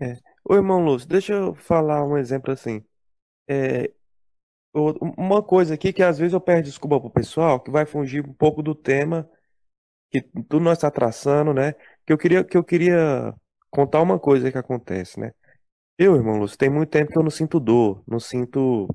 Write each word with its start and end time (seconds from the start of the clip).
É. 0.00 0.18
Ô, 0.44 0.54
irmão 0.54 0.80
Lúcio, 0.84 1.08
deixa 1.08 1.32
eu 1.34 1.54
falar 1.54 2.04
um 2.04 2.16
exemplo 2.16 2.52
assim. 2.52 2.82
É, 3.48 3.92
uma 5.18 5.42
coisa 5.42 5.74
aqui 5.74 5.92
que 5.92 6.02
às 6.02 6.18
vezes 6.18 6.32
eu 6.34 6.40
peço 6.40 6.62
desculpa 6.64 7.00
pro 7.00 7.10
pessoal, 7.10 7.60
que 7.60 7.70
vai 7.70 7.86
fugir 7.86 8.24
um 8.26 8.32
pouco 8.32 8.62
do 8.62 8.74
tema 8.74 9.28
que 10.10 10.22
tudo 10.22 10.60
nós 10.60 10.78
está 10.78 10.90
traçando, 10.90 11.54
né? 11.54 11.74
Que 12.06 12.12
eu 12.14 12.18
queria, 12.18 12.44
que 12.44 12.56
eu 12.56 12.64
queria 12.64 13.34
contar 13.70 14.02
uma 14.02 14.18
coisa 14.18 14.52
que 14.52 14.58
acontece, 14.58 15.20
né? 15.20 15.32
Eu, 15.98 16.16
irmão 16.16 16.38
Lúcio, 16.38 16.58
tem 16.58 16.70
muito 16.70 16.90
tempo 16.90 17.12
que 17.12 17.18
eu 17.18 17.22
não 17.24 17.30
sinto 17.30 17.60
dor, 17.60 18.02
não 18.08 18.20
sinto, 18.20 18.88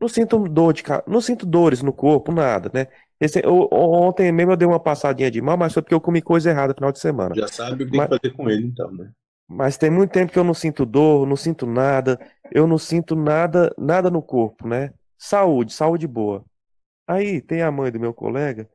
não 0.00 0.08
sinto 0.08 0.38
dor 0.48 0.72
de, 0.74 0.82
ca- 0.84 1.04
não 1.06 1.20
sinto 1.20 1.46
dores 1.46 1.82
no 1.82 1.92
corpo, 1.92 2.32
nada, 2.32 2.70
né? 2.74 2.86
Esse, 3.20 3.40
o- 3.46 3.68
ontem 3.72 4.32
mesmo 4.32 4.52
eu 4.52 4.56
dei 4.56 4.68
uma 4.68 4.80
passadinha 4.80 5.30
de 5.30 5.42
mal, 5.42 5.56
mas 5.58 5.72
foi 5.74 5.82
porque 5.82 5.94
eu 5.94 6.00
comi 6.00 6.22
coisa 6.22 6.50
errada 6.50 6.68
no 6.72 6.76
final 6.76 6.92
de 6.92 7.00
semana. 7.00 7.38
Já 7.38 7.48
sabe 7.48 7.84
o 7.84 7.86
que 7.86 7.92
tem 7.92 8.00
Mas, 8.00 8.06
que 8.06 8.08
fazer 8.08 8.36
com 8.36 8.50
ele, 8.50 8.66
então, 8.66 8.92
né? 8.92 9.10
Mas 9.48 9.78
tem 9.78 9.90
muito 9.90 10.12
tempo 10.12 10.32
que 10.32 10.38
eu 10.38 10.44
não 10.44 10.54
sinto 10.54 10.84
dor, 10.86 11.26
não 11.26 11.36
sinto 11.36 11.66
nada, 11.66 12.20
eu 12.52 12.66
não 12.66 12.78
sinto 12.78 13.16
nada, 13.16 13.74
nada 13.78 14.10
no 14.10 14.22
corpo, 14.22 14.68
né? 14.68 14.92
Saúde, 15.16 15.72
saúde 15.72 16.06
boa. 16.06 16.44
Aí 17.06 17.40
tem 17.40 17.62
a 17.62 17.70
mãe 17.70 17.90
do 17.90 18.00
meu 18.00 18.14
colega 18.14 18.68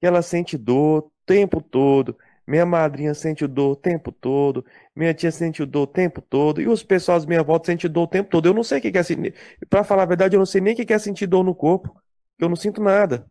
que 0.00 0.06
ela 0.06 0.22
sente 0.22 0.58
dor 0.58 1.04
o 1.04 1.12
tempo 1.26 1.62
todo. 1.62 2.16
Minha 2.46 2.66
madrinha 2.66 3.14
sente 3.14 3.46
dor 3.46 3.72
o 3.72 3.76
tempo 3.76 4.12
todo. 4.12 4.64
Minha 4.94 5.14
tia 5.14 5.30
sente 5.32 5.64
dor 5.64 5.82
o 5.82 5.86
tempo 5.86 6.20
todo. 6.20 6.60
E 6.60 6.68
os 6.68 6.82
pessoal 6.82 7.20
minha 7.26 7.42
volta 7.42 7.66
sentem 7.66 7.90
dor 7.90 8.02
o 8.04 8.06
tempo 8.08 8.30
todo. 8.30 8.46
Eu 8.46 8.54
não 8.54 8.62
sei 8.64 8.78
o 8.78 8.82
que 8.82 8.96
é 8.98 9.02
sentir. 9.02 9.34
Pra 9.70 9.84
falar 9.84 10.02
a 10.04 10.06
verdade, 10.06 10.36
eu 10.36 10.38
não 10.38 10.46
sei 10.46 10.60
nem 10.60 10.74
o 10.74 10.76
que 10.76 10.92
é 10.92 10.98
sentir 10.98 11.26
dor 11.26 11.44
no 11.44 11.54
corpo. 11.54 11.94
Eu 12.38 12.48
não 12.48 12.56
sinto 12.56 12.82
nada. 12.82 13.26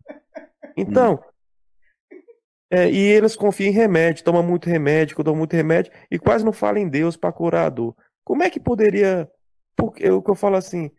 Então, 0.75 1.23
é, 2.73 2.91
e 2.91 2.97
eles 2.97 3.35
confiam 3.35 3.69
em 3.69 3.71
remédio, 3.71 4.23
tomam 4.23 4.41
muito 4.41 4.67
remédio, 4.67 5.15
tomam 5.17 5.37
muito 5.37 5.55
remédio 5.55 5.91
e 6.09 6.17
quase 6.17 6.43
não 6.43 6.51
falam 6.51 6.81
em 6.81 6.89
Deus 6.89 7.15
para 7.15 7.31
curar 7.31 7.67
a 7.67 7.69
dor. 7.69 7.95
Como 8.23 8.41
é 8.41 8.49
que 8.49 8.59
poderia. 8.59 9.29
Porque 9.75 10.09
o 10.09 10.23
que 10.23 10.31
eu 10.31 10.33
falo 10.33 10.55
assim, 10.55 10.89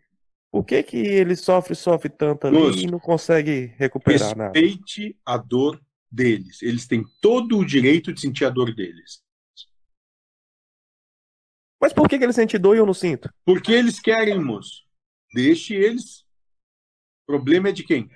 por 0.49 0.63
que 0.63 0.81
que 0.81 0.95
ele 0.95 1.35
sofre, 1.35 1.75
sofre 1.75 2.07
tanto 2.07 2.47
ali 2.47 2.83
e 2.83 2.87
não 2.87 2.97
consegue 2.97 3.73
recuperar 3.77 4.37
nada? 4.37 4.57
respeite 4.57 5.19
a 5.25 5.35
dor 5.35 5.81
deles. 6.09 6.61
Eles 6.61 6.87
têm 6.87 7.03
todo 7.19 7.57
o 7.57 7.65
direito 7.65 8.13
de 8.13 8.21
sentir 8.21 8.45
a 8.45 8.49
dor 8.49 8.73
deles. 8.73 9.21
Mas 11.81 11.91
por 11.91 12.07
que 12.07 12.17
que 12.17 12.23
ele 12.23 12.31
sente 12.31 12.57
dor 12.57 12.75
e 12.75 12.79
eu 12.79 12.85
não 12.85 12.93
sinto? 12.93 13.29
Porque 13.43 13.73
eles 13.73 13.99
querem, 13.99 14.41
moço. 14.41 14.85
Deixe 15.33 15.75
eles. 15.75 16.21
O 17.23 17.33
problema 17.33 17.67
é 17.67 17.73
de 17.73 17.83
quem? 17.83 18.09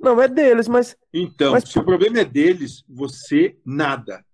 Não, 0.00 0.20
é 0.20 0.26
deles, 0.28 0.66
mas, 0.66 0.96
Então, 1.12 1.52
mas 1.52 1.64
se 1.68 1.78
o 1.78 1.84
problema 1.84 2.20
é 2.20 2.24
deles, 2.24 2.82
você 2.88 3.58
nada. 3.64 4.24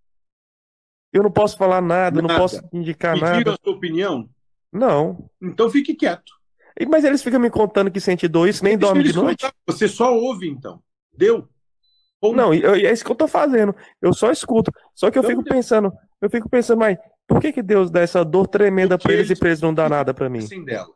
eu 1.13 1.23
não 1.23 1.31
posso 1.31 1.57
falar 1.57 1.81
nada, 1.81 2.19
eu 2.19 2.23
não 2.23 2.29
Nada. 2.29 2.41
posso 2.41 2.61
indicar 2.73 3.15
Pediram 3.15 3.33
nada. 3.39 3.53
a 3.55 3.57
sua 3.65 3.73
opinião? 3.75 4.29
Não. 4.73 5.29
Então 5.43 5.69
fique 5.71 5.95
quieto. 5.95 6.33
Mas 6.89 7.05
eles 7.05 7.23
ficam 7.23 7.41
me 7.41 7.49
contando 7.51 7.91
que 7.91 8.01
sente 8.01 8.29
dor, 8.29 8.49
isso 8.49 8.63
nem 8.63 8.77
Deixa 8.77 8.93
dorme 8.95 9.09
de 9.09 9.15
noite? 9.17 9.41
contar. 9.43 9.55
Você 9.67 9.89
só 9.89 10.15
ouve, 10.15 10.47
então. 10.49 10.83
Deu? 11.13 11.49
Ponto. 12.21 12.37
Não, 12.37 12.53
eu- 12.55 12.75
é 12.75 12.93
isso 12.93 13.05
que 13.05 13.11
eu 13.11 13.17
tô 13.17 13.27
fazendo. 13.27 13.75
Eu 14.01 14.13
só 14.13 14.31
escuto. 14.31 14.71
Só 14.95 15.11
que 15.11 15.19
eu 15.19 15.23
Então, 15.23 15.31
fico 15.31 15.43
pensando, 15.45 15.93
eu 16.21 16.29
fico 16.31 16.49
pensando, 16.51 16.79
mas 16.79 16.99
por 17.27 17.41
que 17.41 17.53
que 17.53 17.63
Deus 17.63 17.91
dá 17.91 18.01
essa 18.03 18.23
dor 18.25 18.47
tremenda 18.47 18.99
pra 18.99 19.13
eles 19.13 19.31
e 19.31 19.37
pra 19.37 19.49
eles 19.49 19.61
não 19.63 19.73
dá 19.75 19.89
nada 19.89 20.13
pra 20.15 20.29
mim? 20.29 20.43
Sem 20.43 20.65
dela. 20.65 20.89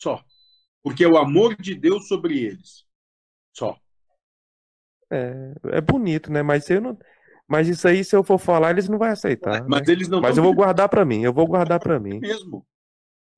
Só. 0.00 0.22
Porque 0.82 1.04
é 1.04 1.08
o 1.08 1.18
amor 1.18 1.56
de 1.60 1.74
Deus 1.74 2.06
sobre 2.08 2.38
eles. 2.38 2.84
Só. 3.52 3.78
É, 5.12 5.52
é 5.72 5.80
bonito, 5.80 6.30
né? 6.32 6.42
Mas 6.42 6.68
eu 6.70 6.80
não, 6.80 6.98
mas 7.48 7.68
isso 7.68 7.86
aí, 7.88 8.04
se 8.04 8.14
eu 8.14 8.22
for 8.22 8.38
falar, 8.38 8.70
eles 8.70 8.88
não 8.88 8.96
vão 8.98 9.08
aceitar, 9.08 9.66
Mas 9.68 9.86
né? 9.86 9.92
eles 9.92 10.08
não 10.08 10.20
Mas 10.20 10.36
eu 10.36 10.42
vou 10.42 10.54
guardar 10.54 10.88
pra 10.88 11.04
mim. 11.04 11.22
Eu 11.22 11.32
vou 11.32 11.46
guardar 11.46 11.80
pra 11.80 11.98
mim. 11.98 12.20
mesmo. 12.20 12.64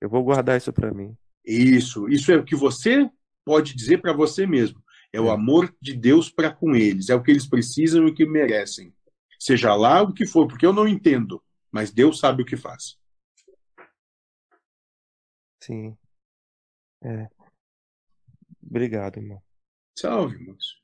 Eu 0.00 0.10
vou 0.10 0.22
guardar 0.22 0.56
isso 0.58 0.72
pra 0.72 0.92
mim. 0.92 1.16
Isso. 1.44 2.08
Isso 2.08 2.30
é 2.30 2.36
o 2.36 2.44
que 2.44 2.54
você 2.56 3.08
pode 3.44 3.74
dizer 3.74 4.00
para 4.02 4.12
você 4.12 4.46
mesmo. 4.46 4.82
É 5.12 5.20
o 5.20 5.28
É. 5.28 5.30
amor 5.30 5.74
de 5.80 5.96
Deus 5.96 6.30
para 6.30 6.52
com 6.54 6.74
eles. 6.74 7.08
É 7.08 7.14
o 7.14 7.22
que 7.22 7.30
eles 7.30 7.46
precisam 7.46 8.06
e 8.06 8.10
o 8.10 8.14
que 8.14 8.26
merecem. 8.26 8.94
Seja 9.38 9.74
lá 9.74 10.02
o 10.02 10.12
que 10.12 10.26
for, 10.26 10.46
porque 10.46 10.66
eu 10.66 10.72
não 10.72 10.86
entendo. 10.86 11.42
Mas 11.70 11.90
Deus 11.90 12.18
sabe 12.18 12.42
o 12.42 12.46
que 12.46 12.56
faz. 12.56 12.98
Sim. 15.62 15.96
É. 17.02 17.28
Obrigado, 18.62 19.16
irmão. 19.18 19.42
Salve, 19.94 20.36
moço. 20.38 20.81